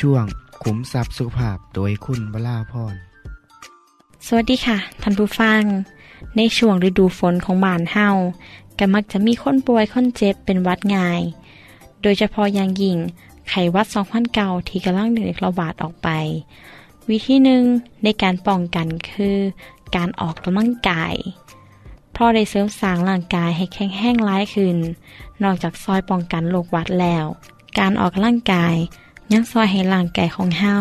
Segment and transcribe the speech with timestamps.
[0.00, 0.24] ช่วง
[0.62, 2.94] ขุมทรัพย์สุขภาพโดยคุณวราพร
[4.26, 5.62] สวัสดีค่ะท่านผู้ฟัง
[6.36, 8.08] ในช่วงฤดูฝนของบ้านเฮา
[8.78, 11.20] ก็มักจะมีคนป่วยคนเจ็บเป็นวัดง่าย
[12.02, 12.98] โดยเฉพาะอย่างยิ่ง
[13.48, 13.86] ไข้หวัด
[14.28, 16.08] 2009ที่กำลังเด็กระบาดออกไป
[17.08, 17.64] วิธีหนึ่ง
[18.02, 19.38] ในการป้องกันคือ
[19.96, 21.14] การออกกำลังกาย
[22.12, 24.76] เพราะได้เสริมสร้างร่างกายให้แข็งแรงร้ายขึ้น
[25.42, 27.24] นอกจากซอยป้องกันโรคหวัดแล้ว
[27.78, 28.76] การออกกำลังกาย
[29.32, 30.74] ยังซอยให้ร่างกายของเฮา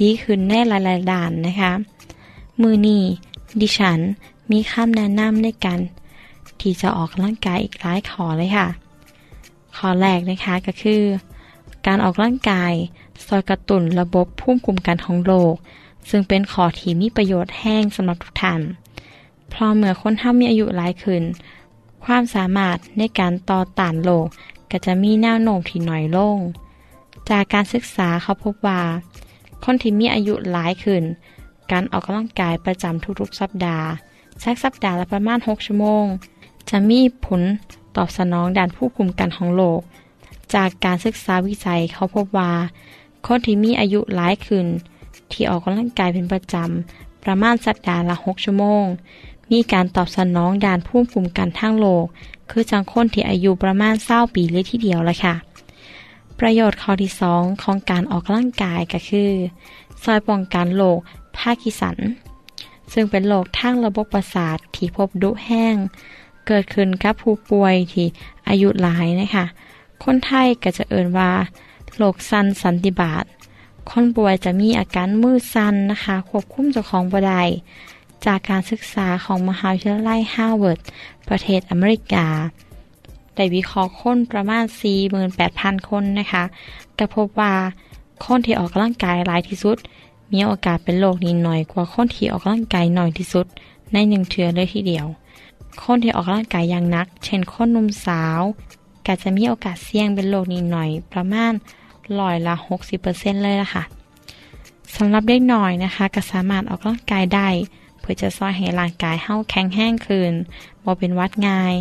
[0.00, 1.72] ดีขึ้นในหลายๆด้านนะคะ
[2.62, 3.02] มือนี้
[3.60, 3.98] ดิฉัน
[4.50, 5.80] มีคำแนะนำในการ
[6.60, 8.68] ที่จะออกกำลังกายอีกหลายขอเลยค่ะ
[9.76, 11.02] ขอแรกนะคะก็คือ
[11.86, 12.72] การออกกำลังกาย
[13.26, 15.54] ซอยกระตุ้นระบบภูมิคุ้มกันของโลก
[16.08, 18.60] ซึ่งเป็นขอที่มีประโยชน์แห้งสำหรับทุกท่าน
[19.48, 21.22] เพราะเมื่อคนเฒ่ามีอายุหลายขึ้น
[22.04, 24.26] ความสามารถในการต่อต้านโรค
[24.70, 26.38] ก็จะมีแนวโน้มที่น้อยลง
[27.30, 28.80] จากการศึกษาเขาพบว่า
[29.64, 31.02] คนที่มีอายุหลายขึ้น
[31.72, 33.86] การออกกำลังกายประจำทุกๆ สัปดาห์
[34.42, 36.04] สักสัปดาห์ละประมาณ 6 ชั่วโมง
[36.70, 37.42] จะมีผล
[37.96, 39.80] ตอบสนองด้านผู้คุมกันของโลก
[40.54, 42.52] จากการศึกษาวิจัยเขาพบว่า
[43.26, 44.66] คนที่มีอายุหลายขึ้น
[45.30, 48.84] ที่ออกกำลังกายเป็นประจำประมาณสัปดาห์ละ 6 ชั่วโมง
[49.52, 52.04] มีการตอบสนองด้านผู้คุมกันทางโลก
[52.50, 55.34] คือจังคนที่อายุประมาณเศร้าปีเลยทีเดียวละค่ะ
[56.40, 59.30] ประโยชน์ข้อที่2ของการออกกำลังกายก็คือ
[60.02, 60.98] ซอยป้องกันโรค
[61.36, 61.96] พาร์กินสัน
[62.92, 65.76] ซึ่งเป็นโรคทางระบบประสาทที่พบดุแฮง
[66.46, 68.06] เกิดขึ้นกับผู้ป่วยที่
[68.48, 69.44] อายุหลายนะคะ
[70.04, 71.32] คนไทยก็จะเอิ้นว่า
[71.96, 73.24] โรคสั่นสันนิบาต
[73.90, 77.42] คนป่วยจะมีอาการมือสั่นนะคะ ควบคุมเจ้าของบ่ได้
[78.26, 80.78] จากการศึกษาของมหาวิทยาลัยฮาร์วาร์ด
[81.28, 82.26] ประเทศอเมริกา
[83.38, 84.64] ได้วิเคราะห์คนประมาณ
[85.26, 86.44] 48,000 คนนะคะ
[86.98, 87.52] ก็พบว่า
[88.24, 89.76] คนที่ออกกำลังกายหลายที่สุด
[90.32, 93.46] มีโอกาสเป็นโรคนี้น้อยกว่าคนที่ออกกำลังกายน้อยที่สุด
[93.92, 95.06] ในหนึ่งเทือเลยทีเดียว
[95.82, 98.40] คนที่ออกกำลังกายอย่างนัก เช่นคนหนุ่มสาว
[99.06, 101.52] ก็จะมีโอกาสเสี่ยงเป็นโรคนี้หน่อยประมาณ
[102.20, 102.54] ร้อยละ
[102.98, 103.82] 60%เลยละค่ะ
[104.96, 107.48] สำหรับเด็กน้อยนะคะก็สามารถออกกำลังกายได้
[108.10, 110.32] พื่อจะซอยให้ร่างกายเฮาแข็งแห้งขึ้น
[110.84, 111.74] บ่เป็นวัดง่าย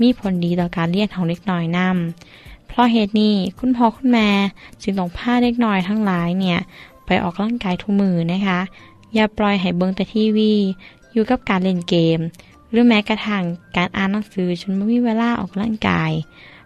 [0.00, 4.28] มีผลดีต่อการเรียนของเด็กน้อยนำเพราะเหตุนี้คุณพ่อคุณแม่
[4.82, 6.58] จึงต้องพาเด็กน้อยทั้งหลายเนี่ย
[7.06, 8.60] ไปออกกำลังกายทุกมือนะคะ
[9.14, 10.52] อย่าปล่อยให้เบิ่งแต่ทีวี
[11.12, 12.18] อยู่กับการเล่นเกม
[12.70, 13.44] หรือแม้กระทั่ง
[13.76, 16.10] การอ่านหนังสือจนไม่มีเวลาออกกำลังกาย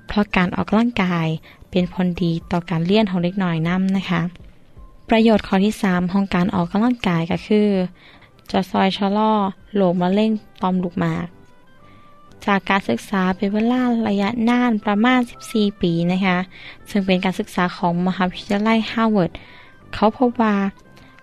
[0.07, 1.27] เพราะการออกกำลังกาย
[1.71, 4.23] เป็นผลดีต่อการเรียนของเด็กน้อยนำนะคะ
[5.09, 7.69] ประโยชน์ข้อที่ 3 ของการออกกำลังกายก็คือ
[8.51, 9.33] จะซอยชะลอ
[9.75, 10.31] โรคมะเร็ง
[10.63, 11.27] ต่อมลูกหมาก
[12.47, 16.39] จากการศึกษาเป็นเวลาระยะนานประมาณ 14 ปีนะคะ
[16.91, 19.31] ซึ่งเป็นการศึกษาของมหาวิทยาลัยฮาร์วาร์ด
[19.95, 20.57] เขาพบว่า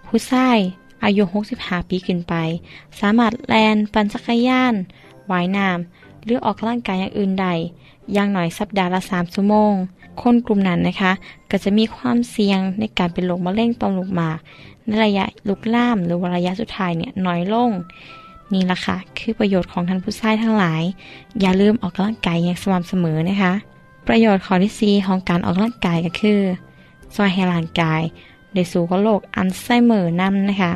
[0.07, 0.57] ผู้ชาย
[1.03, 1.23] อายุ
[1.55, 2.33] 65 ปีขึ้นไป
[2.99, 4.73] สามารถแลนปั่นจักรยาน
[5.31, 7.47] ว่ายน้ำหรือออกกำลังกายอย่างอื่นใด
[8.13, 9.73] อย่างน้อยสัปดาห์ละ 3 ชั่วโมง
[10.21, 11.11] คนกลุ่มนั้นนะคะ
[11.51, 14.37] ก็จะมีความเสี่ยงในการเป็นโรคมะเร็งต่อมลูกหมาก
[14.87, 17.71] ในระยะลุกล่ามหรือระยะสุดท้ายเนี่ยน้อยลง
[18.53, 20.83] นี่ละค่ะ คือประโยชน์ของท่านผู้ชายทั้งหลาย
[21.41, 23.53] อย่าลืมออกกำลังกายอย่างสม่ำเสมอนะคะ
[24.07, 26.41] ประโยชน์ข้อที่4ของการออกกำลังกายก็คือ
[27.15, 28.01] ซอยให้ร่างกาย
[28.53, 30.71] ได้สู่กับโรคอัลไซเมอร์นํนะคะ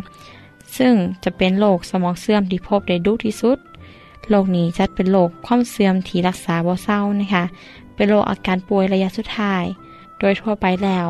[0.78, 3.58] ซึ่งจะเป็นโรคสมองเสื่อมที่พบได้ดุที่สุด
[4.30, 7.44] โรคนี้จัดเป็นโรคความเสื่อมที่รักษาบ่เศร้านะคะ
[7.96, 9.64] เป็นโรคอาการป่วยระยะสุดท้าย
[10.20, 11.08] โดยทั่วไปแล้ว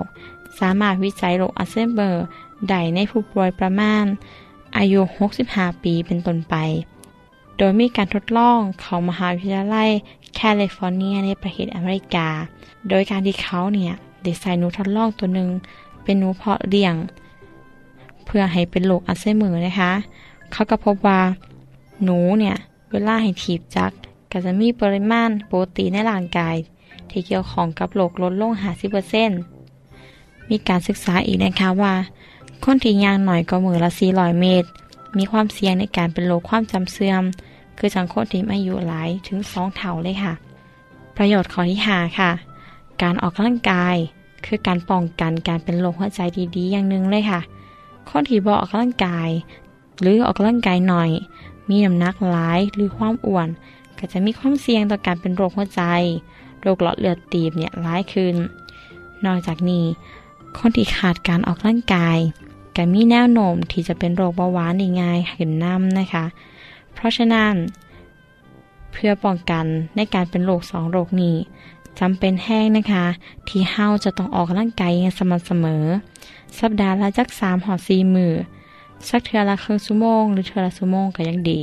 [0.60, 2.26] สามารถวิจัยโรคอัลไซเมอร์
[2.68, 4.06] ได้ในผู้ป่วยประมาณ
[4.78, 5.00] อายุ
[5.42, 6.56] 65 ปีเป็นต้นไป
[7.58, 9.90] โดยมีการทดลองของมหาวิทยาลัย
[10.36, 12.28] แคลิฟอร์เนียในประเทศอเมริกา
[12.90, 15.50] โดยการที่เขาเนี่ยได้ใส่หนูทดลองตัวหนึ่ง
[16.04, 16.96] เป็นหนูเพาะเลี้ยง
[18.26, 19.92] เพื่อให้เป็นโรคอัลไซเมอร์นะคะ
[20.52, 21.20] เขาก็พบว่า
[22.04, 22.56] หนูเนี่ย
[22.92, 23.96] เวลาให้ถีบจักร
[24.32, 26.56] ก็จะมีปริมาณโปรตีนในร่างกาย
[27.10, 28.54] ที่เกี่ยวของกับโรคลดลง
[29.32, 31.94] 50%มีการศึกษาอีกนะคะว่า
[32.64, 34.70] คนที่ย่างหน่อยก็มือละ400เมตร
[35.18, 37.24] มีความเสี่ยงในการเป็นโรคความจำเสื่อม
[37.78, 40.34] คือสังคนที่อายุหลายถึง2เท่าเลยค่ะ
[41.18, 42.32] ประโยชน์ข้อที่5ค่ะ
[43.02, 43.96] การออกกำลังกาย
[44.46, 46.22] คือการป้องกันการเป็นโรคหัวใจ
[46.56, 47.42] ดีๆ อย่างหนึ่งเลยค่ะ
[48.10, 49.30] คนที่บ่ออกกำลังกาย
[50.02, 51.10] หรือออกกำลังกายหน่อย
[51.70, 53.48] มีน้ำหนักหลายหรือความอ้วน
[53.98, 55.82] ก็จะมีความเสี่ยงต่อการเป็นโรคหัวใจ
[56.62, 58.36] โรคหลอดเลือดตีบเนี่ยร้ายขึ้น
[59.26, 59.86] นอกจากนี้
[60.58, 62.20] คนที่ขาดการออกกำลังกาย
[62.82, 66.26] ก็มีแนวโน้มที่จะเป็นโรคเบาหวานได้ง่ายขึ้นน้ำนะคะ
[66.94, 67.54] เพราะฉะนั้น
[68.92, 69.66] เพื่อป้องกัน
[69.96, 71.36] ในการเป็นโรคสองโรคนี้
[72.00, 73.06] จำเป็นแห้งนะคะ
[73.48, 75.84] ที่เฮาจะต้องออกกำลังกายอย่างสม่ำเสมอ
[76.60, 78.34] สัปดาห์ละจักสามหอซีมือ
[79.08, 81.62] สักเทือละครึ่งชั่วโมงหรือเทือละชั่วโมงก็ยังดี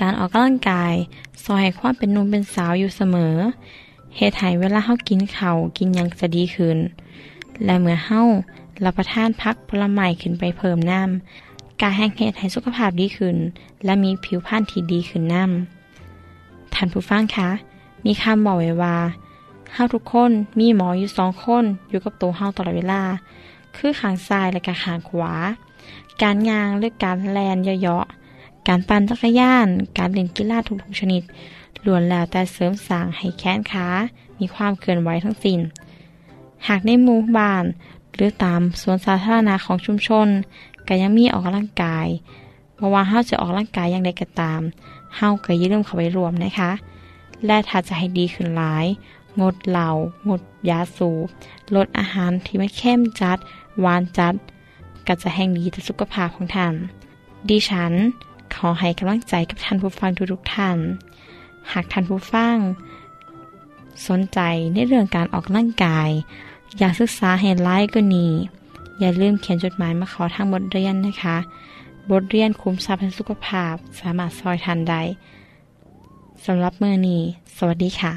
[0.00, 0.94] การออกกำลังกาย
[1.44, 3.34] ซอยให้ความเป็นนุ่มเป็นสาวอยู่เสมอ
[4.16, 6.78] เหตุให้เวลาเฮากินเขากินยังจะดีขึ้น
[7.64, 8.22] และเมื่อเฮา
[8.84, 13.36] รับประทานพักผลไม้ขึ้นไปเพิ่มน้ำการแห้งเหตุให้สุขภาพดีขึ้น
[13.84, 17.50] และมีผิวพรรณที่ดีขึ้นน้ำท่านผู้ฟังคะ
[18.04, 18.96] มีคำบอกไว้ว่า
[19.72, 23.02] เฮาทุกคนมีหมออยู่สองคนอยู่กับตัวเฮาตลอดเวลา
[23.76, 25.32] คือขางซ้ายและก็ขางขวา
[26.22, 29.68] การงางหรือการแลนเยาะๆการปั่นจักรยาน
[29.98, 31.22] การเล่นกีฬาทุกๆชนิด
[31.86, 33.86] ล้วนแล้วแต่เสริมสร้างให้แขนขา
[34.38, 35.60] มีความเคลื่อนไหวทั้งสิน้น
[36.68, 37.64] หากในหมู่บ้าน
[38.14, 40.28] หรือตามสวนสาธารณะของชุมชน
[40.88, 42.08] ก็ยังมีออกกำลังกาย
[42.78, 44.60] บ่ว่าเฮาจะออกกำลังกายอย่างใดก็ตาม
[45.16, 46.70] เฮาก็อย่าลืมเข้าไปรวมนะคะ
[47.46, 48.86] และถ้าจะให้ดีขึ้นหลาย
[49.40, 49.88] งดเหล้า
[50.28, 51.26] งดยาสูบ
[51.74, 53.38] ลดอาหารที่ไม่เข้มจัด
[53.80, 54.34] หวานจัด
[55.06, 56.74] ก็จะแห่งดีต่อสุขภาพของท่าน
[57.48, 57.92] ดิฉัน
[58.54, 60.78] ขอให้กำลังใจกับท่านผู้ฟังทุกๆท่าน
[61.72, 62.56] หากท่านผู้ฟัง
[64.08, 64.40] สนใจ
[64.74, 66.10] ในเรื่องการออกกำลังกาย
[66.78, 68.26] อยากศึกษาเห็นไลฟ์ก็นี
[69.00, 71.36] อย่าลืมเขียนจดหมายมาขอทางบทเรียนนะคะ
[72.10, 75.02] บทเรียนคุ้มทรัพย์แห่งสุขภาพ สามารถซอยทันได้
[76.44, 77.22] สำหรับเมื่อนี้
[77.56, 78.12] สวัสดีค่ะ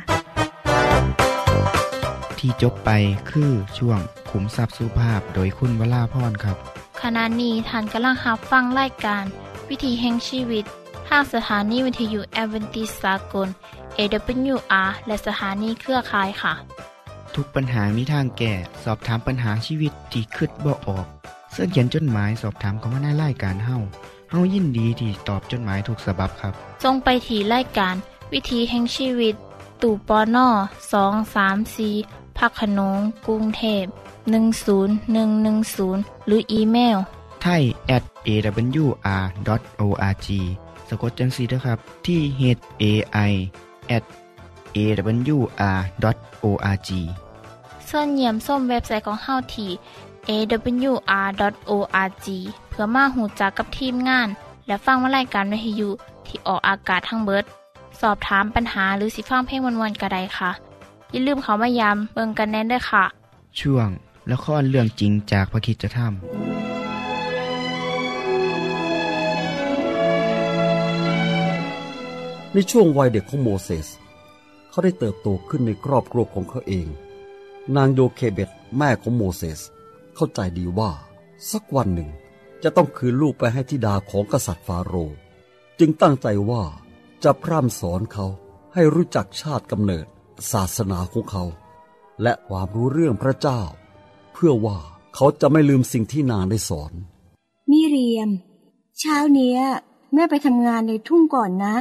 [2.38, 2.89] ที่จบไป
[3.29, 6.57] คือช่วงขุมทรัพย์สุภาพโดยคุณวราพรครับ
[7.01, 9.23] ขณะนี้ท่านกำลังรับฟังรายการ
[9.69, 10.65] วิธีแห่งชีวิต
[11.07, 13.47] ทางสถานีวิทยุแอเวนติสากล
[13.97, 16.53] AWR และสถานีเครือข่ายค่ะ
[17.35, 18.53] ทุกปัญหามีทางแก้
[18.83, 21.06] สอบถามปัญหาชีวิตที่คิดบ่ออก
[21.51, 23.77] เสื้อเขียนจดหมายสอบถามเขามาในรายการเฮา
[24.31, 26.53] เฮายินดีที่ตอบจดหมายถูกสาบบครับ
[26.83, 27.95] ทรงไปถีรายการ
[28.33, 29.35] วิธีแห่งชีวิต
[29.81, 30.47] ตู่ปอนอ
[30.94, 31.89] สองสามสี
[32.38, 33.86] พักขนงกรุงเทพ
[34.89, 36.98] 10110 หรืออีเมล
[37.41, 37.63] ไทย
[37.96, 40.27] at awr.org
[40.89, 42.41] สะกดจังสีนะครับ ที่ h
[42.81, 42.84] a
[43.29, 43.31] i
[43.96, 44.03] at
[44.77, 46.89] awr.org
[47.95, 49.71] ส่วนเยี่ยมส้มเว็บไซต์ของเฮาที่
[50.29, 52.27] awr.org
[52.69, 54.27] เพื่อมาหูจักกับทีมงาน
[54.67, 55.89] และฟังวารายการวิทยุ
[56.27, 57.45] ที่ออกอากาศทั้งเบิด
[58.01, 60.51] สอบถามปัญหาหรือสิฟังเพลงวนๆกระไดค่ะ
[61.12, 63.03] อย่าลืมเขามายามเบิงกันแน่นด้วยค่ะ
[63.59, 63.89] ช่วง
[64.31, 66.12] ละครเรื่องจริงจากพระคิดจะทำ
[72.53, 73.88] ในช่วงวัยเด็กของโมเสส
[74.69, 76.88] เขาได้เติบโตขึ้นในครอบครัวของเขาเอง
[77.75, 79.62] นางโยเคเบตแม่ของโมเสส
[80.15, 80.91] เข้าใจดีว่า
[81.51, 82.10] สักวันหนึ่ง
[82.63, 85.17] จะต้องคืนลูกไปให้ธิดาของกษัตริย์ฟาโรห์
[85.79, 86.63] จึงตั้งใจว่า
[87.24, 88.25] จะพร่ำสอนเขา
[88.74, 90.05] ให้รู้จักชาติกำเนิด
[90.51, 91.43] ศาสนาของเขา
[92.22, 93.62] และความรู้เรื่องพระเจ้า
[94.34, 94.77] เพื่อว่า
[95.15, 96.91] เขาจะไม่ลืมสิ่งที่นางได้สอน
[97.70, 98.29] มิเรียม
[99.00, 99.60] เช้าเนี้ย
[100.13, 101.75] แม่ไปทำงานในทุ่งก่อนนะ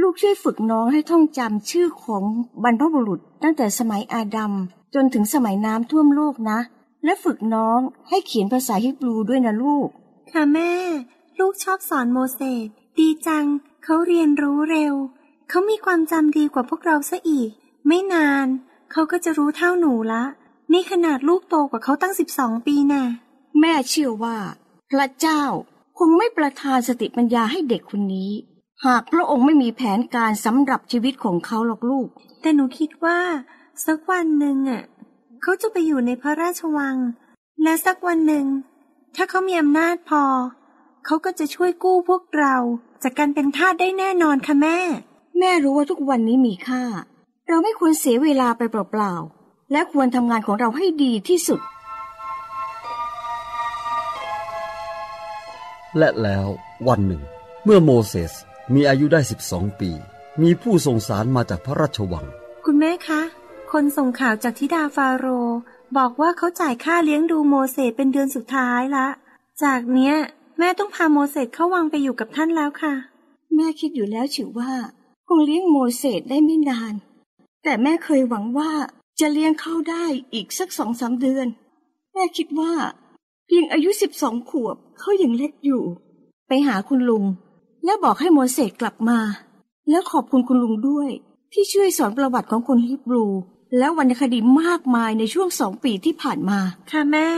[0.00, 2.22] ลูกช่วยฝึกน้องให้ท่องจำชื่อของ
[2.62, 4.52] บรรพบุรุษตั้งแต่สมัยอาดัม
[4.94, 6.58] จนถึงสมัยน้ำท่วมโลกนะ
[7.04, 9.88] และฝึกน้องให้เขียนภาษาฮิบรูด้วยนะลูก
[10.32, 10.72] ค่ะแม่
[11.38, 12.66] ลูกชอบสอนโมเสส
[12.98, 13.46] ดีจัง
[13.84, 14.94] เขาเรียนรู้เร็ว
[15.48, 17.50] เขามีความจำดีกว่าพวกเราซะอีก
[17.86, 18.46] ไม่นาน
[18.92, 20.24] เขาก็จะรู้เท่าหนูละ
[20.72, 23.02] นี่ขนาดลูกโตกว่าเขาตั้งสิบสองปีแน่
[23.60, 24.38] แม่เชื่อว่า
[24.90, 25.42] พระเจ้า
[25.98, 28.32] คงไม่ประทานสติปัญญาให้เด็กคนนี้
[28.84, 32.08] หากพระองค์ไม่มีแผนการสำหรับชีวิตของเขาหรอกลูก
[32.40, 33.18] แต่หนูคิดว่า
[33.86, 34.82] สักวันหนึ่งอะ
[35.42, 36.96] เขาจะไปอยู่ในพระราชวัง
[37.62, 38.46] และสักวันหนึ่ง
[39.16, 40.24] ถ้าเขามีอำนาจพอ
[41.04, 42.56] เขาก็จะช่วยกู้พวกเรา
[43.02, 44.78] จากการเป็นทาสได้แน่นอนค่ะแม่
[45.38, 46.82] แม่รู้ว่าทุกวันนี้มีค่า
[47.48, 51.60] เราไม่ควรเสียเวลาไปเปล่าๆและควรทำงานของเราให้ดีที่สุด
[55.98, 56.46] และแล้ว
[56.88, 57.22] วันหนึ่ง
[57.64, 58.32] เมื่อโมเสส
[58.74, 59.20] มีอายุได้
[59.50, 59.90] 12 ปี
[60.42, 62.26] มีผู้ส่งสารมาจากพระราชวัง
[62.64, 63.20] คุณแม่คะ
[63.74, 65.26] คนส่งข่าวจากทิดาฟาโร
[65.96, 69.08] บอกว่าเขาจ่ายค่าเลี้ยงดูโมเสสเป็นเดือนสุดท้ายละ
[69.62, 70.14] จากเนี้ย
[70.58, 72.94] แม่ต้องพาโมเสสเข้าวังไปอยู่กับท่านแล้วค่ะ
[73.54, 74.72] แม่คิดอยู่แล้วฉิวว่า
[75.26, 76.94] คงเลี้ยงโมเสสได้ไม่นาน
[77.62, 78.72] แต่แม่เคยหวังว่า
[79.20, 81.46] จะเลี้ยงเขาได้อีกสักสองสามเดือน
[82.12, 82.72] แม่คิดว่า
[83.46, 85.82] เพียงอายุสิบสองขวบเขายังเล็กอยู่
[86.48, 87.24] ไปหาคุณลุง
[87.84, 89.18] และบอกให้โมเสสกลับมา
[89.90, 91.10] แล้วขอบคุณคุณลุงด้วย
[91.52, 93.26] ที่ช่วยสอนประวัติของคนฮิบรู
[93.76, 96.60] และวรรณคดีมากมายในช่วงสองปีที่ผ่านมา
[96.90, 97.28] ค่ะแม่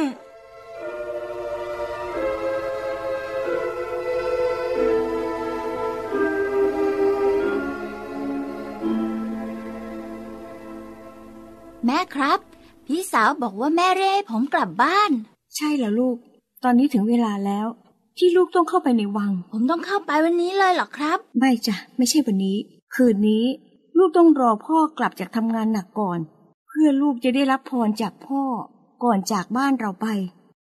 [11.87, 12.39] แม่ครับ
[12.87, 15.11] พี่สาวบอกว่าแม่เรียกให้ผมกลับบ้าน
[15.57, 16.17] ใช่แล้วลูก
[16.65, 17.67] ตอนนี้ถึงเวลาแล้ว
[18.19, 22.57] ที่ลูกต้องเข้าไปในวัง ผมต้องเข้าไปวันนี้เลยเหรอครับ ไม่จ้ะไม่ใช่วันนี้
[22.95, 23.45] คืนนี้
[23.97, 26.19] ลูกต้องรอพ่อกลับจากทำงานหนักก่อน
[26.69, 28.43] เพื่อลูกจะได้รับพรจากพ่อ
[29.05, 30.07] ก่อนจากบ้านเราไป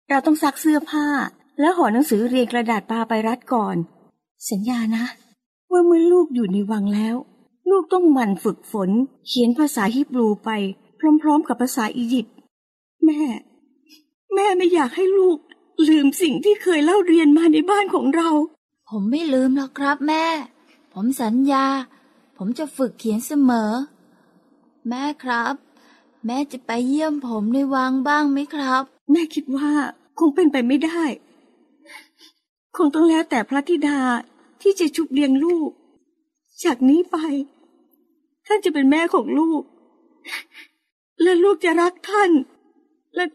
[0.10, 1.08] เราต้องซักเสื้อผ้า
[1.60, 3.76] และห่อหนังสือเรียงกระดาษปาไปรัดก่อน
[4.50, 5.06] สัญญานะ
[5.72, 7.16] ว่าเมื่อลูกอยู่ในวังแล้ว
[7.70, 8.90] ลูกต้องหมั่นฝึกฝน
[9.28, 10.50] เขียนภาษาฮิบรูไป
[11.22, 12.36] พร้อมๆ กับภาษาอียิปต์
[13.06, 13.22] แม่
[14.34, 15.38] แม่ไม่อยากให้ลูก
[15.88, 18.30] ลืมสิ่งที่เคยเล่าเรียนมาในบ้านของเรา
[18.90, 20.26] ผมไม่ลืมหรอกครับแม่
[20.94, 21.66] ผมสัญญา
[22.42, 23.72] ผมจะฝึกเขียนเสมอ
[24.88, 25.56] แม่ครับ
[26.26, 29.72] แม่จะไปเยี่ยมผมในวังบ้างไหมครับ แม่คิดว่า
[30.20, 31.02] คงเป็นไปไม่ได้
[32.78, 34.00] คงต้องแล้วแต่พระธิดา
[34.62, 35.70] ที่จะชุบเลี้ยงลูก
[36.64, 37.18] จากนี้ไป
[38.46, 39.62] ท่านจะเป็นแม่ของลูก
[41.22, 42.32] และลูกจะรักท่าน
[43.16, 43.26] และ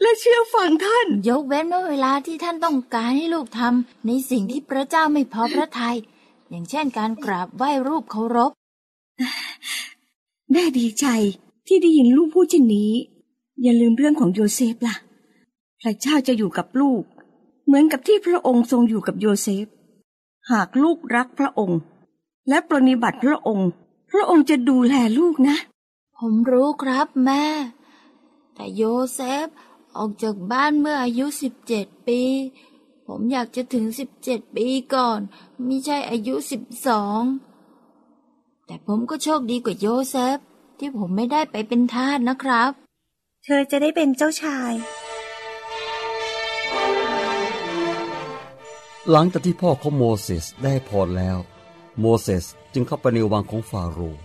[0.00, 5.98] และเชื่อฟังท่าน ยกเว้นว่าเวลาที่ท่านต้องการให้ลูกทำในสิ่งที่พระเจ้าไม่พอพระทยัย
[6.50, 8.52] อย่างเช่นการกราบไหว้รูปเคารพ
[10.50, 11.06] แม่ดีใจ
[11.66, 12.92] ที่ได้ยินลูกพูดเช่นนี้
[13.62, 14.96] อย่าลืมเรื่องของโยเซฟล่ะ
[15.80, 17.02] พระเจ้าจะอยู่กับลูก
[17.64, 19.66] เหมือนกับที่พระองค์ทรงอยู่กับโยเซฟ
[20.50, 21.80] หากลูกรักพระองค์
[22.48, 23.68] และปรนนิบัติพระองค์
[24.10, 25.56] พระองค์จะดูแลลูกนะ
[26.18, 27.44] ผมรู้ครับแม่
[28.54, 28.82] แต่โย
[29.14, 29.46] เซฟ
[29.96, 32.20] ออกจากบ้านเมื่ออายุสิบเจ็ดปี
[33.06, 35.20] ผมอยากจะถึงสิบเจ็ดปีก่อน
[35.64, 37.22] ไม่ใช่อายุสิบสอง
[38.66, 40.38] แต่ผมก็โชคดีกว่าโยเซฟ
[40.78, 42.70] ที่ผมไม่ได้ไปเป็นทาสนะครับ
[43.44, 44.72] เธอจะได้เป็นเจ้าชาย
[49.10, 51.38] หลังจากที่พ่อของโมเสสได้พรแล้ว
[52.00, 54.22] โมเสสจึงเข้าไปในวังของฟาโรห์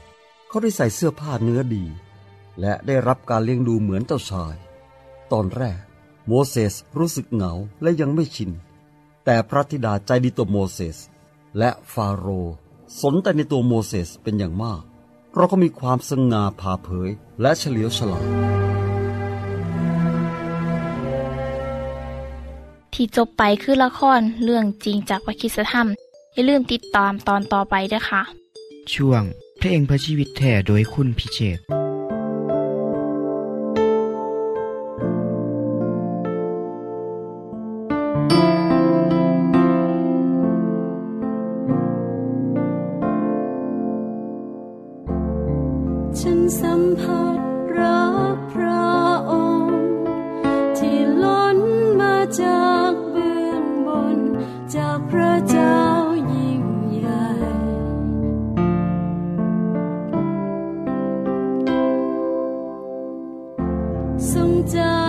[0.47, 1.85] เขาได้ใส่เสื้อผ้าเนื้อดี
[2.59, 4.55] และได้รับการเลี้ยงดูเหมือนเจ้าชาย
[5.31, 5.81] ตอนแรก
[6.27, 8.51] โมเสสรู้สึกเหงาและยังไม่ชิน
[9.31, 10.97] แต่พระธิดาใจดีต่อโมเสส
[11.57, 12.53] และฟาโรห์
[13.01, 14.81] สนใจในตัวโมเสสเป็นอย่างมาก
[15.31, 17.09] เพราะเขามีความสง่าผ่าเผย
[17.41, 18.25] และเฉลียวฉลาด
[22.93, 25.87] ที่จบไปคือละครเรื่องจริงจากวิคิสธรรม
[26.33, 28.21] อย่าลืมติดตามตอนต่อไปด้วยค่ะ
[28.93, 29.23] ช่วง
[29.59, 31.59] เพลงเพื่อชีวิตแท่โดยคุณพิเชษ
[64.33, 65.08] ทร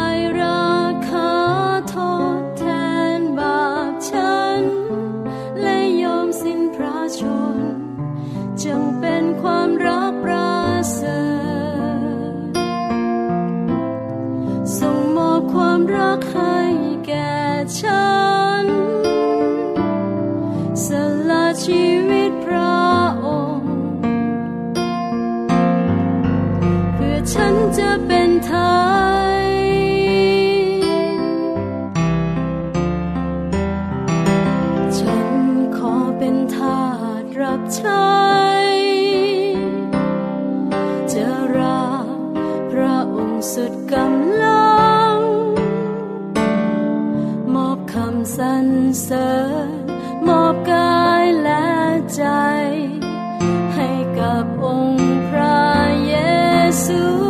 [56.91, 57.30] ซู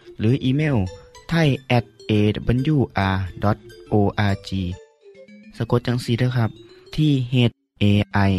[0.19, 0.77] หรืออีเมล
[1.29, 3.39] ไทย at awr.org
[5.57, 6.49] สะกดจังสีเด้อครับ
[6.95, 7.35] ที่ h
[7.83, 7.85] a
[8.29, 8.31] i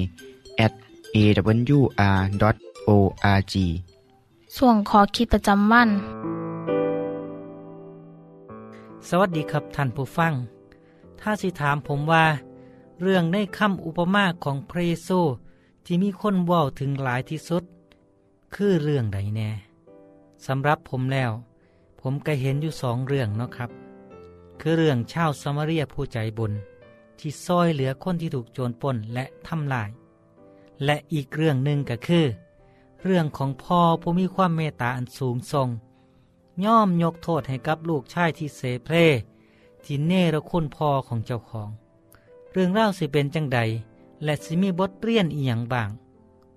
[0.67, 0.73] at
[1.17, 2.25] awr.org
[4.57, 5.89] ส่วนขอคิดประจำวัน
[9.09, 10.33] สวัสดีครับท่านผู้ฟัง
[11.21, 12.25] ถ้าสิถามผมว่า
[13.03, 15.21] เรื่องในคำอุปมาของพระเยซู
[15.85, 17.65] ที่มีคนเว้าถึงหลายที่สุด
[18.55, 19.51] คือเรื่องใดแน่
[20.47, 21.31] สำหรับผมแล้ว
[22.03, 23.71] ผมก็เห็นอยู่สองเรื่องเนาะครับ
[24.61, 26.53] คือเรื่องชาวสมาเรียผู้ใจบุญ
[27.19, 29.91] ที่ซอยเหลือคนที่ถูกโจรปล้นและทำลาย
[30.85, 32.27] และอีกเรื่องหนึ่งก็คือ
[33.05, 35.69] เรื่องของพ่อผู้มีความเมตตาอันสูงทรง
[36.65, 38.97] ย่อมยกโทษให้กับลูกชายที่เสเพล
[39.85, 41.69] ที่เนรคุณพ่อของเจ้าของ
[42.53, 43.61] เรื่องเล่าสิเป็นจังใด
[44.25, 45.89] และสิมีบทเรียนอีหยังบ้าง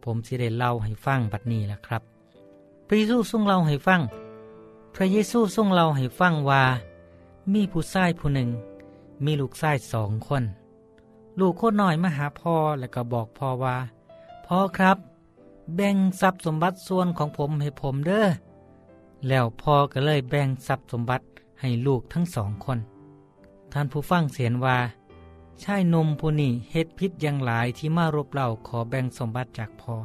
[0.03, 2.01] ผมสิได้เล่าให้ฟังบัดนี้แหละครับ
[2.87, 4.01] พระเยซูทรงเล่าให้ฟัง
[4.97, 6.63] พระเยซูทรงเล่าให้ฟังว่า
[7.53, 8.49] มีผู้ชายผู้หนึ่ง
[9.25, 10.43] มีลูกชายสองคน
[11.39, 13.77] ลูกโคน้อยมาหาพ่อแล้วก็บอกพ่อว่า
[14.45, 14.97] พ่อครับ
[15.75, 18.27] แบ่งทรัพย์สมบัติส่วนของผมให้ผมเด้อ
[19.27, 21.25] แล้วพ่อก็เลยแบ่งทรัพย์สมบัติ
[21.61, 22.79] ให้ลูกทั้งสองคน
[23.73, 24.77] ท่านผู้ฟังเสียนว่า
[25.63, 29.95] ชายนมผู้นี้เฮ็ดพิษอย่างหลายที่มารบเล่าขอแบ่งสมบัติจากพ่อ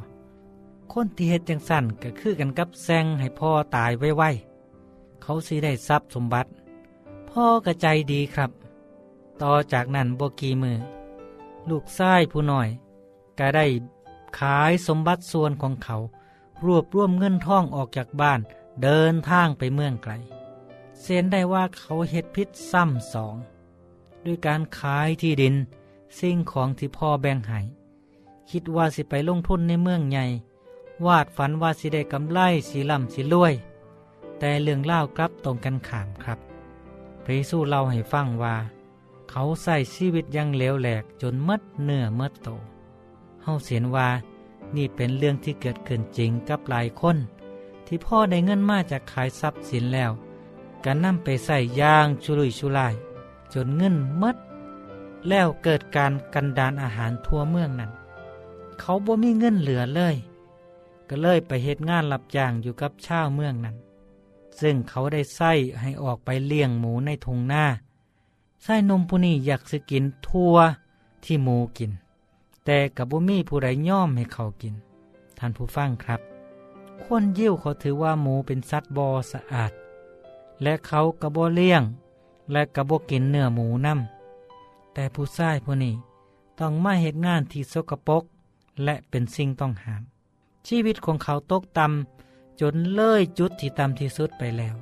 [0.91, 4.50] คนที่เฮ็ดจังสั่นก็คือกันกับแซงให้พ่อตายไว้ๆ
[5.21, 6.49] เขาสิได้ทรัพย์สมบัติ
[7.29, 8.51] พ่อก็ใจดีครับ
[9.41, 10.77] ต่อจากนั้นบกีมือ
[11.69, 12.69] ลูกชายผู้น้อย
[13.39, 13.65] ก็ได้
[14.39, 15.97] ขายสมบัติส่วนของเขา
[16.65, 18.39] รวบรวมเงินท่องออกจากบ้าน
[18.83, 20.13] เดินทางไปเมืองไกล
[20.99, 23.35] เสียนได้ว่าเขาเฮ็ดพิษซ้ำสอง
[24.25, 25.55] ด้วยการขายที่ดิน
[26.19, 27.59] สิ่งของที่พ่อแบ่งให้
[28.49, 30.25] คิดว่าสิไปลงทุนในเมืองใหญ่
[31.05, 33.53] วาดฝันว่าสิได้กำไรสีล่ำสีรวย
[34.43, 36.39] แต่เรื่องเล่ากลับตรงกันขามครับ
[37.23, 38.55] พระเยซูเล่าให้ฟังว่า
[39.29, 42.49] เขาใส่ชีวิตยังเลวแหลกจนมดเนื้อมดโต
[43.43, 44.09] เฮาเสียนว่า
[44.75, 47.17] นี่เป็นเรื่องที่เกิดขึ้นจริงกับหลายคน
[47.85, 50.11] ที่พ่อได้เงินมาจากขายทรัพย์สินแล้ว
[50.83, 52.93] ก็นำไปใส่ยางชุลุยชุลาย
[53.53, 54.35] จนเงินมด
[55.27, 57.91] แล้วเกิดการกันดานอาหารทั่วเมืองนั้น
[58.79, 60.15] เขาบ่มีเงินเหลือเลย
[61.09, 63.77] ก็เลยไปเหตุงานรับจ้างอยู่กับชาวเมืองนั้น
[64.59, 67.65] ซึ่งเขาได้ใส่ให้ออกไปเลี้ยงหมูในทงหน้า
[68.63, 70.55] ไส้นมผู้นี้อยากสกินทั่ว
[71.23, 71.91] ที่หมูกิน
[72.65, 74.73] แต่กับบุมีผู้ใดย่อมให้เขากิน
[75.37, 76.21] ท่านผู้ฟังครับ
[77.03, 79.71] คนยิวเขาถือว่าหมูเป็นสัตว์บอสะอาด
[80.61, 81.83] และเขากระบเลี้ยง
[82.51, 85.95] และกระบกินเนื้อหมูน้ำแต่ผู้ชายผู้นี้
[86.59, 88.23] ต้องมาเหตุงานที่สกปรก
[88.83, 90.03] และเป็นสิ่งต้องห้าม
[90.67, 92.20] ชีวิตของเขาตกต่ำ
[92.61, 94.75] จนเลยจุดที่ต่ำที่สุดไปแล้ว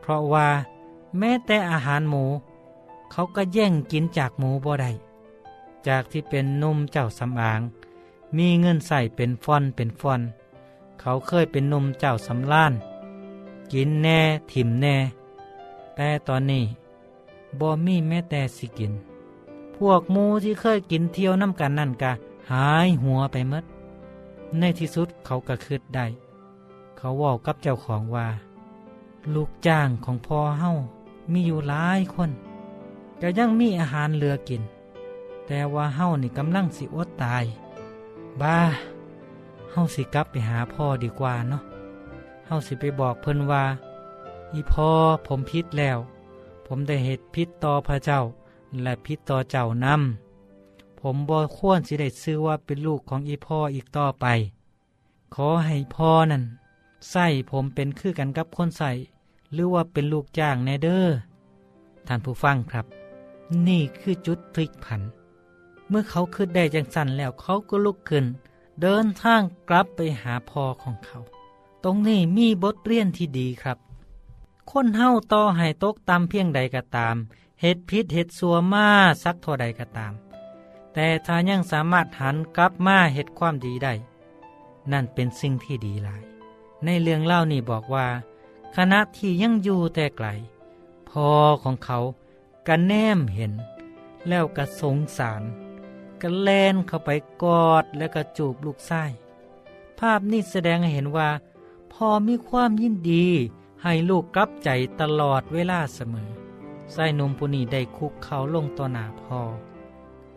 [0.00, 0.48] เพราะว่า
[1.18, 2.24] แม้แต่อาหารหมู
[3.10, 4.90] เขาก็แย่งกินจากหมูบ่ได้
[5.88, 7.60] จากที่เป็นนุ่มเจ้าสำอาง
[8.36, 10.20] มีเงินใส่เป็นฟอนเป็นฟอน
[11.00, 12.72] เขาเคยเป็นนุ่มเจ้าสำล้าน
[13.72, 14.18] กินแน่
[14.52, 14.96] ถิ่มแน่
[15.96, 16.64] แต่ตอนนี้
[17.60, 18.92] บ่มีแม้แต่สิกิน
[19.76, 22.12] พวกหมูที่เคยกินเที่ยวน้ำกันนั่นกะ
[22.50, 23.64] หายหัวไปมด
[24.58, 26.06] ในที่สุดเขาก็คืดได้
[26.96, 28.28] เขาบอกกับเจ้าของว่า
[29.34, 30.70] ลูกจ้างของพ่อเฮา
[31.32, 32.30] มีอยู่หลายคน
[33.20, 34.62] ก็ยังมีอาหารเหลือกิน
[35.46, 37.44] แต่ว่าเฮานี่กำลังสิอดตาย
[38.40, 38.58] บ้า
[39.72, 41.62] เฮาสิกลับไปหาพ่อดีกว่าเนาะ
[42.46, 43.64] เฮาสิไปบอกเพิ่นว่า
[44.54, 44.90] อีพ่อ
[45.26, 45.98] ผมพิษแล้ว
[46.66, 48.20] ผมได้เหตุพิษต่อพระเจ้า
[48.82, 54.26] และพิษต่อเจ้านำผมบ่ควรสิได้ซื้อว่าเป็นลูกของอีพ่ออีกต่อไป
[55.34, 56.44] ขอให้พ่อนั่น
[57.10, 58.92] ใส่ผมเป็นคือกันกับคนใส่
[59.52, 61.16] หรือว่าเป็นลูกจ้างแนเดอร์
[62.06, 62.86] ท่านผู้ฟังครับ
[63.68, 65.02] นี่คือจุดพลิกผัน
[65.88, 68.24] เมื่อเขาขึ้นได้จังสันแล้วเขาก็ลุกขึ้น
[68.82, 71.18] เดินทางกลับไปหาพ่อของเขา
[71.84, 73.78] ตรงนี้มีบทเรียนที่ดีครับ
[74.70, 77.16] คนเฮาต่อให้ตกตามเพียงใดก็ตาม
[77.60, 78.88] เหตุพิษเหตุสัวมา
[79.22, 80.12] สักเท่าใดก็ตาม
[80.92, 83.92] แต่ถ้ายังสามารถหันกลับมาเหตุความดีได้
[84.92, 86.35] นั่นเป็นสิ่งที่ดีหลาย
[86.84, 88.06] ในเรื่องเล่านี่บอกว่า
[88.76, 90.28] ขณะที่ยังอยู่แต่ไกล
[91.10, 91.30] พ่อ
[91.62, 91.98] ของเขา
[92.66, 93.52] ก็แนมเห็น
[94.28, 95.42] แล้วก็สงสาร
[96.20, 97.10] ก็แลนเข้าไป
[97.42, 99.04] กอดและก็จูบลูกไส้
[99.98, 101.30] ภาพนี้แสดงให้เห็นว่า
[101.92, 103.26] พ่อมีความยินดี
[103.82, 106.30] ให้ลูกกลับใจตลอดเวลาเสมอ
[106.92, 109.40] ไส้นมผู้นี้ได้คุกเขาลงต่อหน้าพ่อ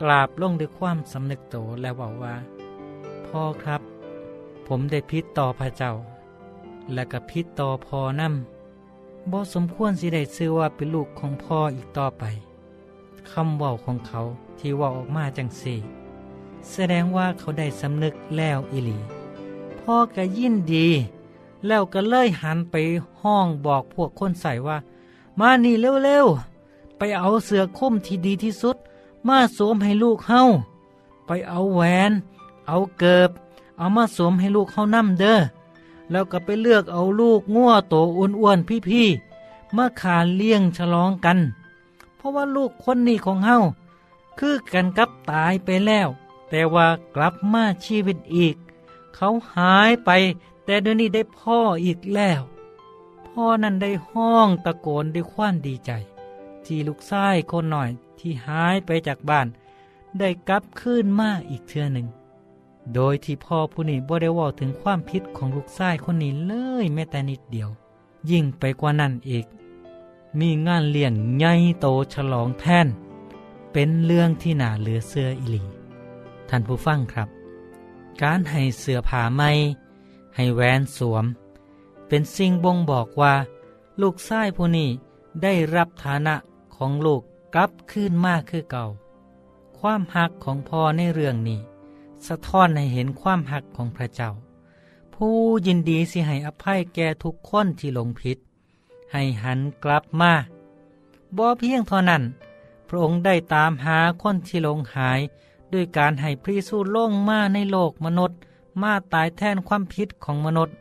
[0.01, 2.35] กราบลงด้วยความสำนึกโตและบอกว่า
[3.27, 3.81] พ่อครับ
[4.67, 5.93] ผมได้พิษต่อพระเจ้า
[6.93, 12.23] และก็พิษต่อพ่อนำบ่สมควรสิได้ชื่อว่าเป็นลูกของพ่ออีกต่อไป
[13.31, 14.19] คำเว้าของเขา
[14.59, 15.79] ที่ว่าออกมาจังสี่
[16.71, 18.97] แสดงว่าเขาได้สำนึกแล้วอิลี
[19.79, 20.87] พ่อก็ยินดี
[21.67, 22.75] แล้วก็เลยหันไป
[23.21, 24.77] ห้องบอกพวกคนใส่ว่า
[25.39, 28.77] มานี่เร็วๆ ไปเอาเสือคมที่ดีที่สุด
[29.27, 30.41] มาสวมให้ลูกเฮา
[31.25, 32.11] ไปเอาแหวน
[32.67, 33.29] เอาเกิบ
[33.77, 35.39] เอามาสวมให้ลูกเขานำเด้อ
[36.11, 41.39] แล้วก็ไปเลือกเอาลูกง่วโตอ้วนๆพี่ๆมาขาเลี้ยงฉลองกัน
[42.17, 43.57] เพราะว่าลูกคนนี้ของเฮา
[44.39, 46.07] คือกันกับตายไปแล้ว
[46.49, 48.55] แต่ว่ากลับมาชีวิตอีก
[49.15, 50.09] เขาหายไป
[50.65, 52.41] แต่เดี๋ยวนี้ได้พ่ออีกแล้ว
[53.27, 55.91] พ่อนั้นได้ห้องตะโกนด้วยความดีใจ
[56.65, 59.47] ที่ลูกชายคนหน่อยที่หายไปจากบ้าน
[60.19, 62.07] ได้กลับคืนมาอีกเทื่อหนึ่ง
[62.95, 67.69] โดยที่พ่อผู้นี้บ่ได้ว่าถึงความผิดของลูกชายคนนี้เลยแม้แต่นิดเดียว
[68.29, 69.45] ยิ่งไปกว่านั้นอีก
[70.39, 72.87] มีงานเลี้ยงใหญ่โตฉลองแท่น
[73.71, 75.63] เป็นเรื่องที่หนาเหลือเสื้ออิลี
[76.49, 77.29] ท่านผู้ฟังครับ
[78.21, 79.49] การให้เสื้อผ้าใหม่
[80.35, 81.25] ให้แหวนสวม
[82.07, 83.33] เป็นสิ่งบ่งบอกว่า
[84.01, 84.89] ลูกชายผู้นี้
[85.43, 86.35] ได้รับฐานะ
[86.75, 87.21] ของลูก
[87.53, 88.85] กลับคืนมากคือเก่า
[89.79, 91.59] ความหักของพ่อในเรื่องนี้
[92.27, 94.31] สะท้อนให้เห็นความหักของพระเจ้า
[95.13, 95.35] ผู้
[95.67, 98.37] ยินดีสิให้อภัยแก่ทุกคนที่ลงผิด
[99.11, 100.31] ให้หันกลับมา
[101.37, 102.23] บ่เพียงเท่านั้น
[102.87, 105.19] พระองค์ได้ตามหาคนที่ลงหาย
[105.73, 108.37] ด้วยการให้พระเยซูลงมาในโลกมนุษย์
[108.81, 110.75] มาตายแทนความผิดของมนุษย์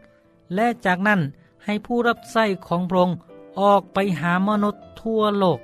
[0.55, 1.21] และจากนั้น
[1.65, 3.17] ให้ผู้รับใช้ของพระองค์
[3.61, 5.59] ออกไปหามนุษย์ทั่วโลก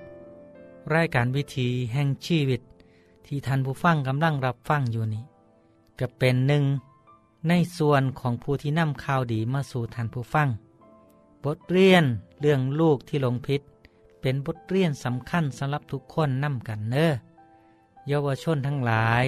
[0.94, 2.60] รายการวิธีแห่งชีวิต
[3.26, 5.24] ที่ท่านผู้ฟังกำลังรับฟังอยู่นี้
[5.98, 6.64] ก็เป็นหนึ่ง
[7.48, 10.48] ในส่วนของผู้ที่นำข่าวดีมาสู่ท่านผู้ฟัง
[11.44, 12.04] บทเรียน
[12.40, 13.61] เรื่องลูกที่ลงพิษ
[14.20, 17.12] เป็นบทเรียนสำคัญสำหรับทุกคนนำกันเนอ
[18.09, 19.24] เยาวชนทั้งหลาย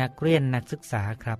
[0.00, 1.38] นักเรียนนักศึกษาครับ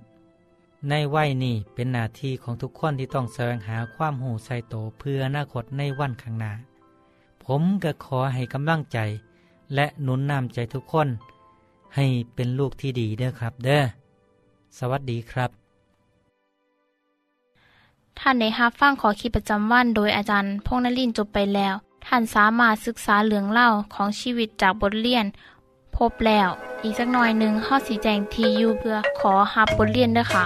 [0.89, 6.53] ในวัยนี้เป็นหน้าที่ของทุกคนที่ต้องแสวงหาความหูใส่โตเพื่ออนาคตในวันข้างหน้า
[7.45, 8.99] ผมก็ขอให้กำลังใจ
[9.75, 11.09] และหนุนนำใจทุกคน
[11.97, 13.83] ให้เป็นลูกที่ดีเด้อครับเด้อ
[14.79, 15.51] สวัสดีครับ
[18.19, 21.75] ท่านในฮับฟังขอคิดประจำวันโดยอาจารย์พงนลินจบไปแล้ว
[22.07, 25.25] ท่านสามารถศึกษาเหลืองเล่าของชีวิตจากบทเรียน
[25.97, 26.49] พบแล้ว
[26.83, 30.45] อีกสักหน่อยหนึ่งข้อสีแจงทียูเพื่อขอฮับบทเรียนด้วยค่ะ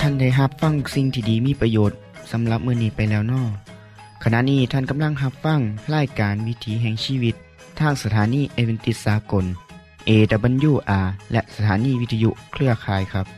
[0.00, 1.96] ท่านได้รับฟังสิ่งที่ดีมีประโยชน์
[2.30, 3.42] สำหรับมือนี้ไปแล้วนอ
[4.22, 5.60] ขณะนี้ท่านกำลังรับฟัง
[5.94, 7.34] รายการวิถีแห่งชีวิต
[7.80, 9.44] ทางสถานีเอเวนติสากล
[10.08, 13.37] AWR และสถานีวิทยุเครือข่ายครับ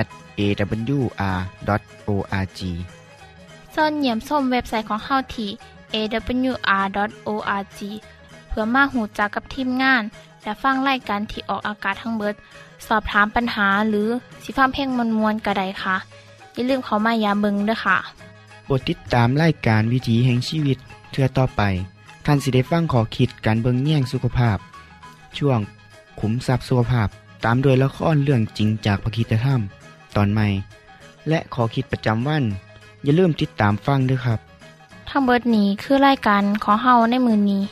[0.00, 0.06] at
[0.38, 1.50] awr.org
[3.74, 5.50] ส่วนเหยี่ยมส้มเว็บไซต์ของเฮาที่
[5.94, 7.80] awr.org
[8.48, 10.02] เพื่อมาหูจักกับทีมงาน
[10.42, 12.34] และฟังไล่กันที่ออกอากาศทั้งเบิด
[12.86, 14.08] สอบถามปัญหาหรือ
[14.42, 15.96] สิฟ้าเพ่งมวลมวลกระไดค่ะ
[16.52, 17.96] อย่าลืมเขามายามเบิงด้วยค่ะ
[18.64, 20.78] โปรดติดตามรายการวิถีแห่งชีวิต
[21.10, 21.62] เทือต่อไป
[22.26, 24.58] ท่านสิได้ฟังขอคิดการเบิงแย่งสุขภาพ
[25.38, 25.60] ช่วง
[26.20, 27.08] ขุมทรัพย์สุขภาพ
[27.44, 29.60] ตามโดยละครเรื่องจริงจากพระคีตธรรม
[30.16, 30.48] ตอนใหม่
[31.28, 32.44] และขอคิดประจำวัน
[33.04, 34.40] อย่าลืมติดตามฟังด้วยครับ
[35.08, 37.62] ทั้งเบิดนี้คือรายการของเฮาในมือนี้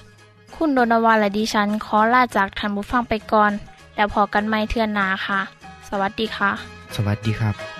[0.54, 3.52] คุณโดนวาและดิฉันขอลาจากทันบุฟังไปก่อน
[3.94, 5.40] แล้วพอกันไม่เทื่อนนาค่ะ
[5.88, 6.50] สวัสดีค่ะ
[6.96, 7.71] สวัสดีครับ